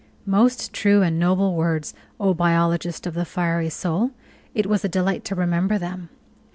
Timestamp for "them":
5.77-6.09